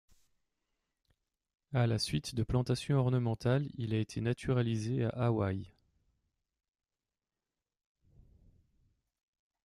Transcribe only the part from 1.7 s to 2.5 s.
À la suite de